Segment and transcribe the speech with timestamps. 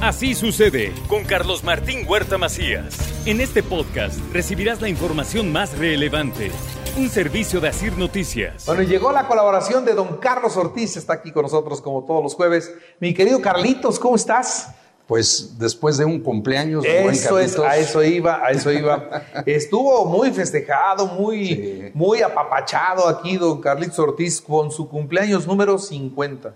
[0.00, 2.96] Así sucede con Carlos Martín Huerta Macías.
[3.26, 6.50] En este podcast recibirás la información más relevante.
[6.96, 8.66] Un servicio de Asir Noticias.
[8.66, 12.22] Bueno, y llegó la colaboración de don Carlos Ortiz, está aquí con nosotros como todos
[12.22, 12.72] los jueves.
[13.00, 14.72] Mi querido Carlitos, ¿cómo estás?
[15.06, 19.22] Pues después de un cumpleaños, buen Eso es, a eso iba, a eso iba.
[19.46, 21.82] Estuvo muy festejado, muy, Sí.
[21.94, 26.54] muy apapachado aquí don Carlitos Ortiz con su cumpleaños número 50.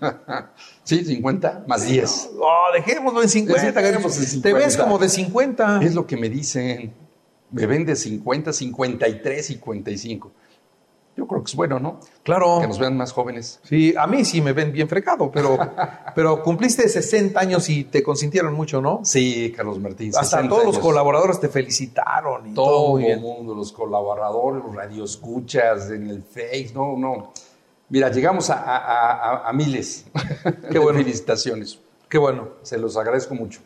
[0.84, 2.30] Sí, 50 más 10.
[2.40, 4.58] Oh, dejémoslo en 50, Sí, dejémoslo en Te 50.
[4.58, 5.80] ves como de 50.
[5.82, 6.94] Es lo que me dicen.
[7.50, 10.32] Me ven de 50, 53, 55.
[11.18, 11.98] Yo creo que es bueno, ¿no?
[12.22, 12.58] Claro.
[12.60, 13.58] Que nos vean más jóvenes.
[13.64, 15.58] Sí, a mí sí me ven bien fregado, pero,
[16.14, 19.00] pero cumpliste 60 años y te consintieron mucho, ¿no?
[19.02, 20.10] Sí, Carlos Martín.
[20.10, 25.90] Hasta 60 todos los colaboradores te felicitaron y todo, el mundo, los colaboradores, los radioescuchas
[25.90, 27.32] en el Face, no, no.
[27.88, 30.06] Mira, llegamos a, a- a- a miles.
[30.70, 30.98] Qué bueno.
[30.98, 31.78] de felicitaciones.
[32.08, 32.50] Qué bueno.
[32.62, 33.60] Se los agradezco mucho.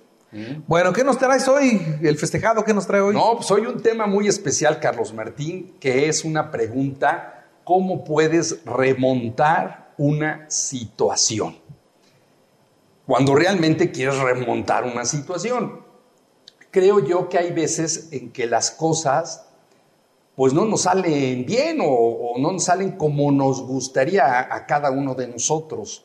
[0.67, 1.79] Bueno, ¿qué nos traes hoy?
[2.01, 3.15] El festejado, ¿qué nos trae hoy?
[3.15, 8.65] No, pues hoy un tema muy especial, Carlos Martín, que es una pregunta, ¿cómo puedes
[8.65, 11.59] remontar una situación?
[13.07, 15.83] Cuando realmente quieres remontar una situación.
[16.71, 19.51] Creo yo que hay veces en que las cosas
[20.37, 24.91] pues no nos salen bien o, no nos salen como nos gustaría a, a cada
[24.91, 26.05] uno de nosotros.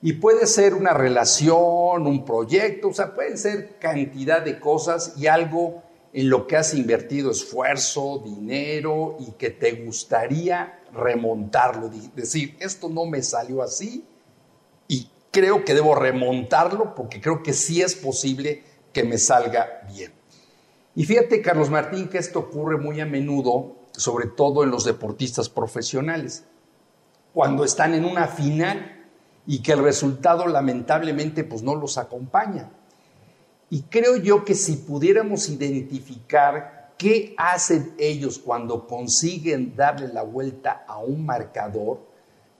[0.00, 5.26] Y puede ser una relación, un proyecto, o sea, pueden ser cantidad de cosas y
[5.26, 11.90] algo en lo que has invertido esfuerzo, dinero y que te gustaría remontarlo.
[12.14, 14.04] Decir, esto no me salió así
[14.86, 18.62] y creo que debo remontarlo porque creo que sí es posible
[18.92, 20.17] que me salga bien.
[20.98, 25.48] Y fíjate, Carlos Martín, que esto ocurre muy a menudo, sobre todo en los deportistas
[25.48, 26.42] profesionales,
[27.32, 29.06] cuando están en una final
[29.46, 32.72] y que el resultado lamentablemente pues no los acompaña.
[33.70, 40.84] Y creo yo que si pudiéramos identificar qué hacen ellos cuando consiguen darle la vuelta
[40.88, 42.00] a un marcador,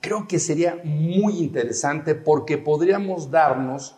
[0.01, 3.97] creo que sería muy interesante porque podríamos darnos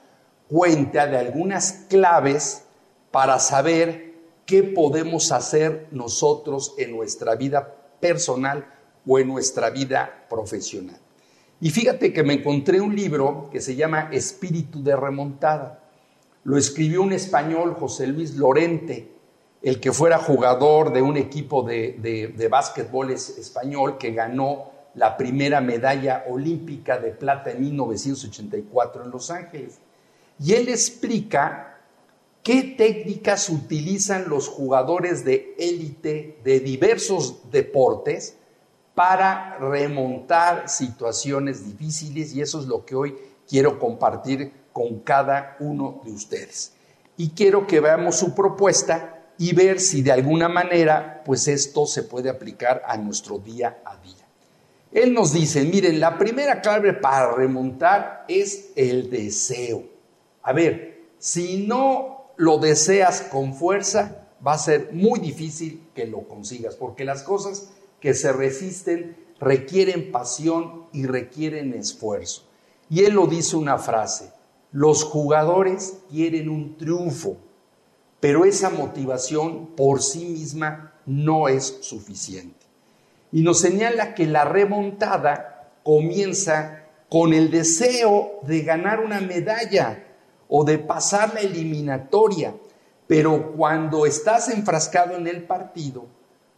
[0.49, 2.65] cuenta de algunas claves
[3.11, 4.10] para saber
[4.51, 8.67] qué podemos hacer nosotros en nuestra vida personal
[9.07, 10.99] o en nuestra vida profesional.
[11.61, 15.85] Y fíjate que me encontré un libro que se llama Espíritu de Remontada.
[16.43, 19.13] Lo escribió un español, José Luis Lorente,
[19.63, 24.73] el que fuera jugador de un equipo de, de, de básquetbol es- español que ganó
[24.97, 29.79] la primera medalla olímpica de plata en 1984 en Los Ángeles.
[30.43, 31.70] Y él explica
[32.43, 38.37] qué técnicas utilizan los jugadores de élite de diversos deportes
[38.95, 43.17] para remontar situaciones difíciles y eso es lo que hoy
[43.49, 46.73] quiero compartir con cada uno de ustedes.
[47.17, 52.03] Y quiero que veamos su propuesta y ver si de alguna manera pues esto se
[52.03, 54.27] puede aplicar a nuestro día a día.
[54.93, 59.85] Él nos dice, miren, la primera clave para remontar es el deseo.
[60.43, 66.27] A ver, si no lo deseas con fuerza, va a ser muy difícil que lo
[66.27, 67.69] consigas, porque las cosas
[68.01, 72.49] que se resisten requieren pasión y requieren esfuerzo.
[72.89, 74.33] Y él lo dice una frase,
[74.73, 77.37] los jugadores quieren un triunfo,
[78.21, 82.65] pero esa motivación por sí misma no es suficiente.
[83.33, 90.07] Y nos señala que la remontada comienza con el deseo de ganar una medalla
[90.51, 92.55] o de pasar la eliminatoria,
[93.07, 96.07] pero cuando estás enfrascado en el partido,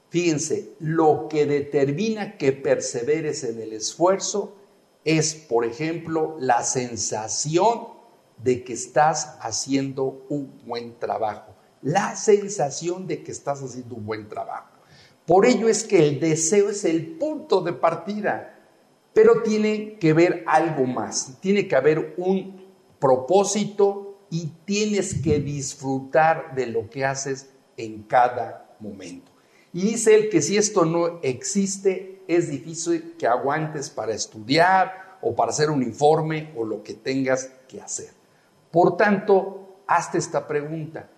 [0.09, 4.57] fíjense, lo que determina que perseveres en el esfuerzo
[5.05, 7.89] es, por ejemplo, la sensación
[8.39, 14.29] de que estás haciendo un buen trabajo, la sensación de que estás haciendo un buen
[14.29, 14.71] trabajo.
[15.27, 18.59] Por ello es que el deseo es el punto de partida,
[19.13, 22.62] pero tiene que ver algo más, tiene que haber un
[23.03, 29.33] propósito y tienes que disfrutar de lo que haces en cada momento.
[29.73, 35.35] Y dice él que si esto no existe, es difícil que aguantes para estudiar o
[35.35, 38.11] para hacer un informe o lo que tengas que hacer.
[38.71, 41.11] Por tanto, hazte esta pregunta.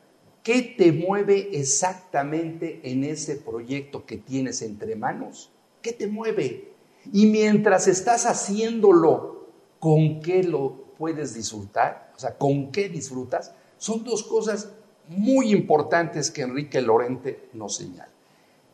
[0.43, 5.53] ¿Qué te mueve exactamente en ese proyecto que tienes entre manos?
[5.83, 6.73] ¿Qué te mueve?
[7.13, 9.49] Y mientras estás haciéndolo,
[9.79, 12.13] ¿con qué lo puedes disfrutar?
[12.17, 13.53] O sea, ¿con qué disfrutas?
[13.79, 14.71] Son dos cosas
[15.09, 18.09] muy importantes que Enrique Lorente nos señala.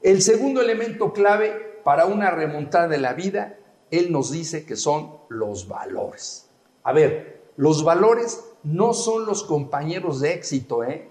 [0.02, 3.58] El segundo elemento clave para una remontada de la vida,
[3.90, 6.48] él nos dice que son los valores.
[6.84, 11.08] A ver, los valores no son los compañeros de éxito, ¿eh?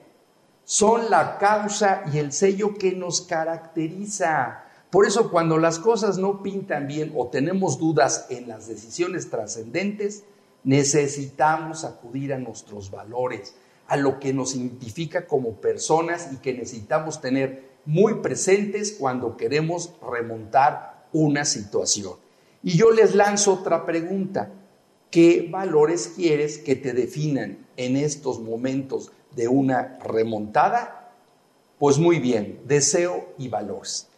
[0.63, 4.65] son la causa y el sello que nos caracteriza.
[4.89, 10.23] Por eso cuando las cosas no pintan bien o tenemos dudas en las decisiones trascendentes,
[10.63, 13.55] necesitamos acudir a nuestros valores,
[13.87, 19.91] a lo que nos identifica como personas y que necesitamos tener muy presentes cuando queremos
[20.01, 22.13] remontar una situación.
[22.61, 24.51] Y yo les lanzo otra pregunta.
[25.09, 31.13] ¿Qué valores quieres que te definan en estos momentos de una remontada?
[31.79, 34.09] Pues muy bien, deseo y valores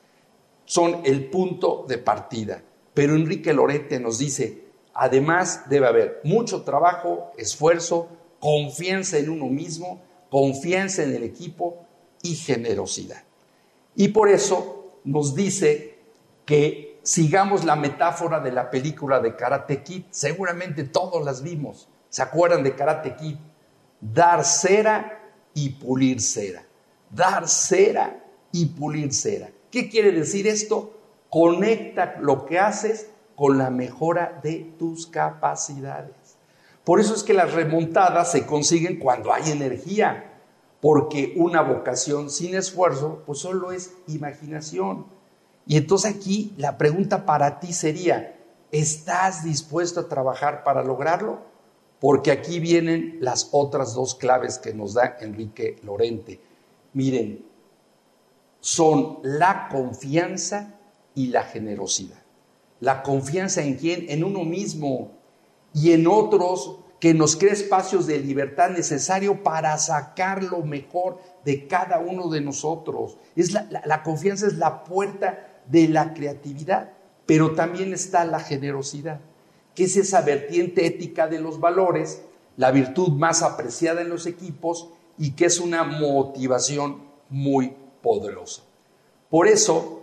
[0.71, 2.63] son el punto de partida.
[2.93, 8.09] Pero Enrique Lorete nos dice, además debe haber mucho trabajo, esfuerzo,
[8.39, 11.85] confianza en uno mismo, confianza en el equipo
[12.23, 13.23] y generosidad.
[13.95, 15.99] Y por eso nos dice
[16.45, 20.03] que sigamos la metáfora de la película de Karate Kid.
[20.09, 21.88] Seguramente todos las vimos.
[22.09, 23.35] ¿Se acuerdan de Karate Kid?
[23.99, 25.21] Dar cera
[25.53, 26.63] y pulir cera.
[27.09, 29.49] Dar cera y pulir cera.
[29.69, 30.97] ¿Qué quiere decir esto?
[31.29, 36.38] Conecta lo que haces con la mejora de tus capacidades.
[36.83, 40.39] Por eso es que las remontadas se consiguen cuando hay energía,
[40.80, 45.06] porque una vocación sin esfuerzo, pues solo es imaginación.
[45.68, 48.36] Y entonces aquí la pregunta para ti sería,
[48.72, 51.39] ¿estás dispuesto a trabajar para lograrlo?
[52.00, 56.42] Porque aquí vienen las otras dos claves que nos da Enrique Lorente.
[56.94, 57.45] Miren,
[58.60, 60.80] son la confianza
[61.13, 62.22] y la generosidad.
[62.81, 64.07] La confianza en quién?
[64.10, 65.13] En uno mismo
[65.74, 71.68] y en otros que nos cree espacios de libertad necesario para sacar lo mejor de
[71.68, 73.18] cada uno de nosotros.
[73.36, 76.92] Es la, la confianza es la puerta de la creatividad,
[77.25, 79.19] pero también está la generosidad,
[79.74, 82.24] que es esa vertiente ética de los valores,
[82.57, 88.63] la virtud más apreciada en los equipos y que es una motivación muy poderosa.
[89.30, 90.00] Por eso,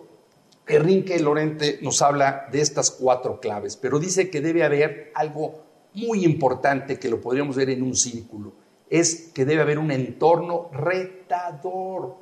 [0.69, 6.25] Enrique Lorente nos habla de estas cuatro claves, pero dice que debe haber algo muy
[6.25, 8.53] importante que lo podríamos ver en un círculo,
[8.91, 12.17] es que debe haber un entorno retador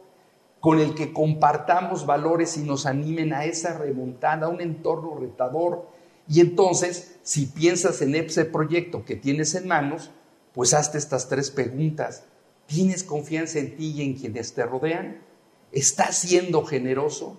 [0.60, 5.86] con el que compartamos valores y nos animen a esa remontada, un entorno retador.
[6.28, 10.10] Y entonces, si piensas en ese proyecto que tienes en manos,
[10.54, 12.24] pues hazte estas tres preguntas.
[12.66, 15.22] ¿Tienes confianza en ti y en quienes te rodean?
[15.70, 17.38] ¿Estás siendo generoso?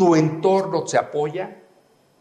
[0.00, 1.62] ¿Tu entorno te apoya?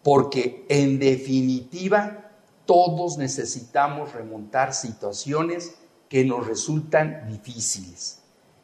[0.03, 2.29] Porque en definitiva
[2.65, 5.75] todos necesitamos remontar situaciones
[6.09, 8.19] que nos resultan difíciles.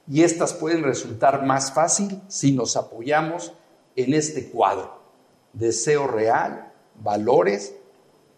[0.06, 3.54] Y estas pueden resultar más fácil si nos apoyamos
[3.96, 5.00] en este cuadro.
[5.54, 7.74] Deseo real, valores,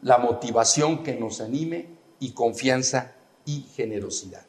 [0.04, 1.88] la motivación que nos anime
[2.20, 3.16] y confianza
[3.46, 4.46] y generosidad.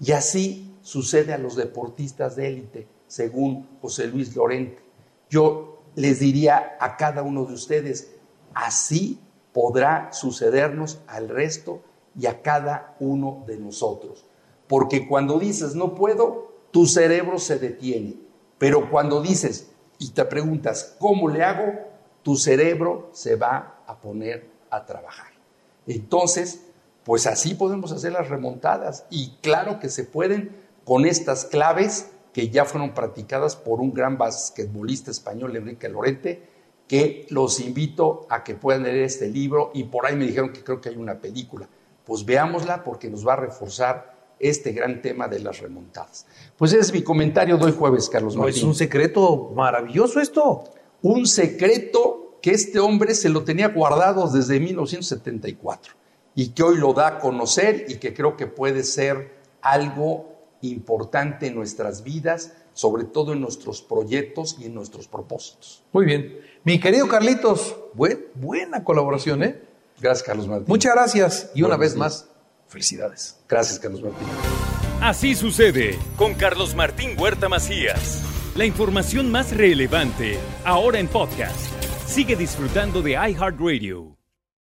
[0.00, 4.85] Y así sucede a los deportistas de élite según José Luis Lorente.
[5.28, 8.12] Yo les diría a cada uno de ustedes,
[8.54, 9.20] así
[9.52, 11.82] podrá sucedernos al resto
[12.18, 14.26] y a cada uno de nosotros.
[14.66, 18.16] Porque cuando dices no puedo, tu cerebro se detiene.
[18.58, 21.72] Pero cuando dices y te preguntas cómo le hago,
[22.22, 25.32] tu cerebro se va a poner a trabajar.
[25.86, 26.62] Entonces,
[27.04, 29.04] pues así podemos hacer las remontadas.
[29.10, 34.18] Y claro que se pueden con estas claves que ya fueron practicadas por un gran
[34.18, 36.42] basquetbolista español, Enrique Lorente,
[36.86, 40.62] que los invito a que puedan leer este libro y por ahí me dijeron que
[40.62, 41.66] creo que hay una película.
[42.04, 46.26] Pues veámosla porque nos va a reforzar este gran tema de las remontadas.
[46.58, 48.54] Pues ese es mi comentario de hoy jueves, Carlos Martín.
[48.54, 50.64] es un secreto maravilloso esto.
[51.00, 55.94] Un secreto que este hombre se lo tenía guardado desde 1974
[56.34, 60.35] y que hoy lo da a conocer y que creo que puede ser algo
[60.70, 65.82] importante en nuestras vidas, sobre todo en nuestros proyectos y en nuestros propósitos.
[65.92, 66.38] Muy bien.
[66.64, 67.76] Mi querido Carlitos,
[68.34, 69.62] buena colaboración, ¿eh?
[70.00, 70.66] Gracias, Carlos Martín.
[70.68, 72.28] Muchas gracias y una vez más,
[72.68, 73.38] felicidades.
[73.48, 74.28] Gracias, Carlos Martín.
[75.00, 78.22] Así sucede con Carlos Martín Huerta Macías.
[78.56, 81.70] La información más relevante, ahora en podcast.
[82.06, 84.15] Sigue disfrutando de iHeartRadio.